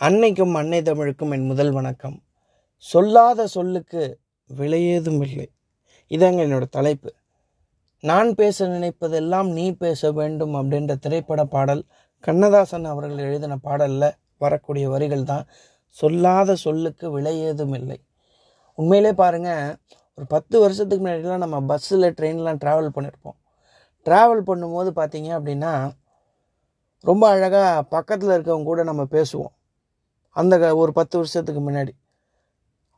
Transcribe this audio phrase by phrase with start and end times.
[0.00, 2.16] அன்னைக்கும் அன்னை தமிழுக்கும் என் முதல் வணக்கம்.
[2.84, 4.00] சொல்லாத சொல்லுக்கு
[4.50, 5.46] விலையேதும் இல்லை.
[6.10, 7.10] இதாங்க என்னோட தலைப்பு.
[8.04, 11.82] நான் பேச நினைப்பதெல்லாம் நீ பேச வேண்டும் அப்படின்ற திரைப்பட பாடல்
[12.24, 14.08] கண்ணதாசன் அவர்கள் எழுதின பாடலில்
[14.44, 15.46] வரக்கூடிய வரிகள் தான்
[15.98, 18.00] சொல்லாத சொல்லுக்கு விலையேதும் இல்லை.
[18.78, 19.74] உண்மையிலே பாருங்கள்
[20.18, 23.40] ஒரு பத்து வருஷத்துக்கு முன்னாடிலாம் நம்ம பஸ்ஸில் ட்ரெயின்லாம் ட்ராவல் பண்ணியிருப்போம்
[24.06, 25.74] ட்ராவல் பண்ணும்போது பார்த்தீங்க அப்படின்னா
[27.04, 29.54] ரொம்ப அழகாக பக்கத்தில் இருக்கவங்க கூட நம்ம பேசுவோம்.
[30.34, 31.88] அந்த க- ஒரு பத்து வருஷத்துக்கு முன்னாடி.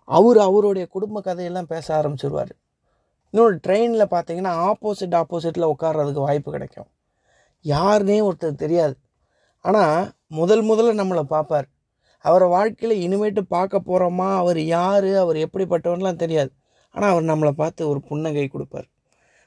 [0.04, 2.50] அவர் அவருடைய குடும்ப கதையெல்லாம் பேச ஆரம்பிச்சிருவார்.
[3.30, 6.86] இன்னொரு ட்ரெயினில் பார்த்தீங்கன்னா ஆப்போசிட் ஆப்போசிட்டில் உட்கார்றதுக்கு வாய்ப்பு கிடைக்கும்.
[7.64, 8.96] யாருனே ஒருத்தர் தெரியாது.
[9.60, 11.68] ஆனால் முதல் முதல்ல நம்மளை பார்ப்பார்
[12.18, 15.04] அவரை வாழ்க்கையில் இனிமேட்டு பார்க்க போகிறோமா அவர் யார்?
[15.04, 16.52] அவர் எப்படிப்பட்டவன்லாம் தெரியாது.
[16.90, 18.87] ஆனால் அவர் நம்மளை பார்த்து ஒரு புன்னகை கொடுப்பார்.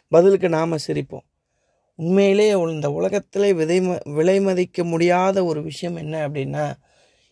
[0.07, 1.27] பதிலுக்கு நாம் சிரிப்போம்.
[1.95, 6.73] உண்மையிலே இந்த உலகத்திலே விதை விலை மதிக்க முடியாத ஒரு விஷயம் என்ன அப்படின்னா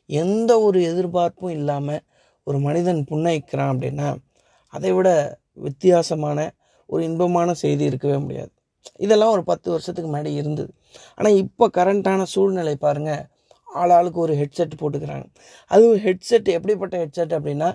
[0.10, 2.04] எந்த ஒரு எதிர்பார்ப்பும் இல்லாமல்
[2.44, 4.10] ஒரு மனிதன் புன்னைக்கிறான் அப்படின்னா
[4.74, 5.10] அதை விட
[5.54, 6.40] வித்தியாசமான
[6.86, 8.52] ஒரு இன்பமான செய்தி இருக்கவே முடியாது.
[8.98, 10.72] இதெல்லாம் ஒரு பத்து வருஷத்துக்கு முன்னாடி இருந்தது.
[11.16, 13.24] ஆனால் இப்போ கரண்ட்டான சூழ்நிலை பாருங்கள்
[13.68, 15.26] ஆளாளுக்கு ஒரு ஹெட்செட் போட்டுக்கிறாங்க.
[15.72, 17.70] அதுவும் ஹெட்செட் எப்படிப்பட்ட ஹெட்செட் அப்படின்னா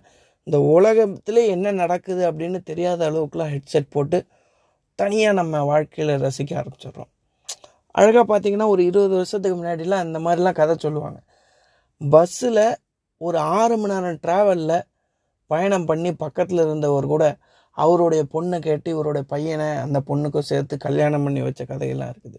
[0.46, 4.18] இந்த உலகத்தில் என்ன நடக்குது அப்படின்னு தெரியாத அளவுக்குலாம் ஹெட்செட் போட்டு
[4.98, 7.10] தனியாக நம்ம வாழ்க்கையில் ரசிக்க ஆரம்பிச்சிடுறோம்.
[7.94, 11.18] அழகாக பார்த்தீங்கன்னா ஒரு இருபது வருஷத்துக்கு முன்னாடிலாம் இந்த மாதிரிலாம் கதை சொல்லுவாங்க.
[12.10, 12.78] பஸ்ஸில்
[13.16, 14.82] ஒரு ஆறு மணி நேரம் ட்ராவலில்
[15.46, 17.38] பயணம் பண்ணி பக்கத்தில் இருந்தவர் கூட
[17.70, 22.38] அவருடைய பொண்ணை கேட்டு இவருடைய பையனை அந்த பொண்ணுக்கும் சேர்த்து கல்யாணம் பண்ணி வச்ச கதையெல்லாம் இருக்குது.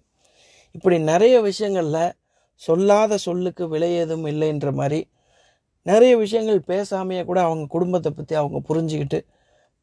[0.72, 2.14] இப்படி நிறைய விஷயங்களில்
[2.56, 5.08] சொல்லாத சொல்லுக்கு விலை ஏதும் இல்லைன்ற மாதிரி
[5.82, 9.26] நிறைய விஷயங்கள் பேசாமையே கூட அவங்க குடும்பத்தை பற்றி அவங்க புரிஞ்சுக்கிட்டு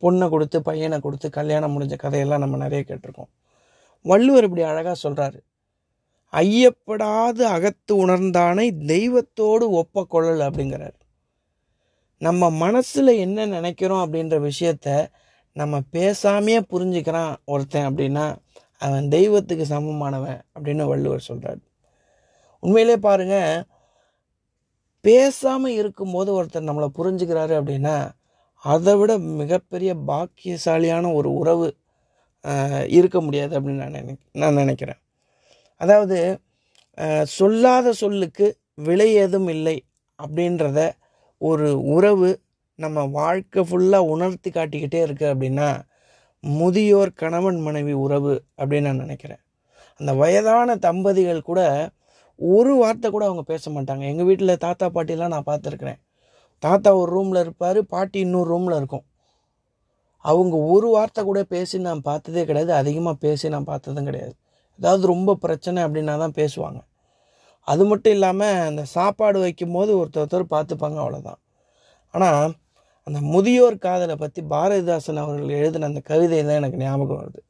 [0.03, 3.31] பொண்ணை கொடுத்து பையனை கொடுத்து கல்யாணம் முடிஞ்ச கதையெல்லாம் நம்ம நிறைய கேட்டிருக்கோம்.
[4.03, 5.41] வள்ளுவர் இப்படி அழகாக சொல்கிறாரு
[6.33, 10.97] ஐயப்படாது அகத்து உணர்ந்தானை தெய்வத்தோடு ஒப்பக்கொள்ளல் அப்படிங்கிறார்.
[12.19, 15.09] நம்ம மனசில் என்ன நினைக்கிறோம் அப்படின்ற விஷயத்த
[15.53, 18.37] நம்ம பேசாமையே புரிஞ்சுக்கிறான் ஒருத்தன் அப்படின்னா
[18.79, 21.61] அவன் தெய்வத்துக்கு சமமானவன் அப்படின்னு வள்ளுவர் சொல்கிறார்
[22.63, 23.67] உண்மையிலே பாருங்க
[25.05, 27.97] பேசாமல் இருக்கும்போது ஒருத்தர் நம்மளை புரிஞ்சுக்கிறாரு அப்படின்னா
[28.65, 31.69] அதை விட மிகப்பெரிய பாக்கியசாலியான ஒரு உறவு
[32.89, 35.01] இருக்க முடியாது அப்படின்னு நான் நினை நான் நினைக்கிறேன்.
[35.81, 36.19] அதாவது
[37.39, 38.47] சொல்லாத சொல்லுக்கு
[38.87, 39.77] விலை ஏதும் இல்லை
[40.19, 40.81] அப்படின்றத
[41.41, 42.31] ஒரு உறவு
[42.79, 45.69] நம்ம வாழ்க்கை ஃபுல்லாக உணர்த்தி காட்டிக்கிட்டே இருக்கு அப்படின்னா
[46.45, 49.41] முதியோர் கணவன் மனைவி உறவு அப்படின்னு நான் நினைக்கிறேன்.
[50.01, 51.61] அந்த வயதான தம்பதிகள் கூட
[52.39, 54.05] ஒரு வார்த்தை கூட அவங்க பேச மாட்டாங்க.
[54.13, 56.01] எங்கள் வீட்டில் தாத்தா பாட்டிலாம் நான் பார்த்துருக்குறேன்.
[56.63, 59.05] தாத்தா ஒரு ரூமில் இருப்பார் பாட்டி இன்னொரு ரூமில் இருக்கும்.
[60.25, 62.73] அவங்க ஒரு வார்த்தை கூட பேசி நான் பார்த்ததே கிடையாது.
[62.81, 64.35] அதிகமாக பேசி நான் பார்த்ததும் கிடையாது.
[64.81, 66.81] ஏதாவது ரொம்ப பிரச்சனை அப்படின்னா தான் பேசுவாங்க.
[67.63, 71.41] அது மட்டும் இல்லாமல் அந்த சாப்பாடு வைக்கும்போது ஒருத்தர் ஒருத்தர் பார்த்துப்பாங்க அவ்வளோதான்
[72.11, 72.53] ஆனால்
[73.07, 77.41] அந்த முதியோர் காதலை பற்றி பாரதிதாசன் அவர்கள் எழுதின அந்த கவிதை தான் எனக்கு ஞாபகம் வருது.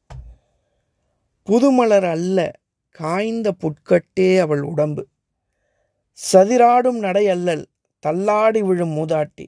[1.47, 2.59] புதுமலர் அல்ல
[2.91, 5.03] காய்ந்த புட்கட்டே அவள் உடம்பு.
[6.33, 7.65] சதிராடும் நடை அல்லல்
[7.99, 9.45] தள்ளாடி விழும் மூதாட்டி.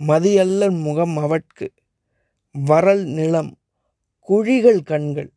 [0.00, 1.68] மதியல்லல் முகம் அவட்கு.
[2.54, 3.52] வரல் நிலம்
[4.28, 5.30] குழிகள் கண்கள்.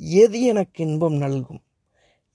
[0.00, 1.62] எது எனக்கு இன்பம் நல்கும்?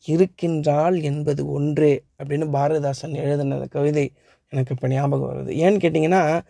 [0.08, 4.06] இருக்கின்றாள் என்பது ஒன்றே அப்படின்னு பாரதிதாசன் எழுதின கவிதை
[4.50, 5.52] எனக்கு இப்போ ஞாபகம் வருது.
[5.64, 6.42] ஏன்னு கேட்டிங்கன்னா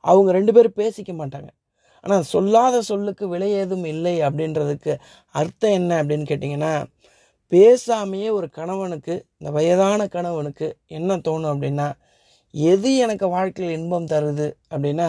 [0.00, 1.50] அவங்க ரெண்டு பேரும் பேசிக்க மாட்டாங்க.
[2.04, 4.92] ஆனால் சொல்லாத சொல்லுக்கு விலை ஏதும் இல்லை அப்படின்றதுக்கு
[5.30, 6.72] அர்த்தம் என்ன அப்படின்னு கேட்டிங்கன்னா
[7.52, 11.88] பேசாமையே ஒரு கணவனுக்கு இந்த வயதான கணவனுக்கு என்ன தோணும் அப்படின்னா
[12.54, 15.08] எது எனக்கு வாழ்க்கையில் இன்பம் தருது அப்படின்னா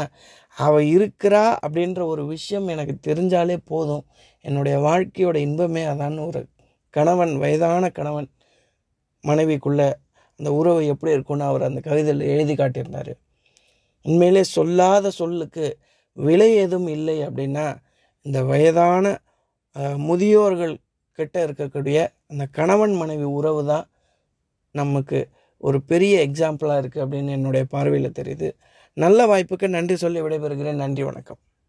[0.57, 4.03] அவள் இருக்கிறா அப்படின்ற ஒரு விஷயம் எனக்கு தெரிஞ்சாலே போதும்.
[4.45, 6.41] என்னுடைய வாழ்க்கையோட இன்பமே அதான் ஒரு
[6.94, 8.29] கணவன் வயதான கணவன்
[9.23, 9.81] மனைவிக்குள்ள
[10.39, 13.13] அந்த உறவு எப்படி இருக்கும்னு அவர் அந்த கவிதையில் எழுதி காட்டியிருந்தார்.
[14.06, 15.66] உண்மையிலே சொல்லாத சொல்லுக்கு
[16.17, 17.66] விலை எதுவும் இல்லை அப்படின்னா
[18.25, 19.06] இந்த வயதான
[20.07, 20.75] முதியோர்கள்
[21.19, 21.97] கிட்ட இருக்கக்கூடிய
[22.31, 23.85] அந்த கணவன் மனைவி உறவு தான்
[24.75, 25.19] நமக்கு
[25.68, 28.50] ஒரு பெரிய எக்ஸாம்பிளாக இருக்குது அப்படின்னு என்னுடைய பார்வையில் தெரியுது.
[28.98, 30.81] நல்ல வாய்ப்புக்கு நன்றி சொல்லி விடைபெறுகிறேன்.
[30.84, 31.39] நன்றி வணக்கம்.